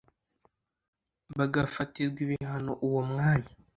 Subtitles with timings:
[1.37, 3.51] bagafatirwa ibihano uwo mwanya